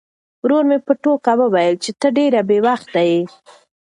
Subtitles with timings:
[0.43, 3.21] ورور مې په ټوکه وویل چې ته ډېر بې وخته یې.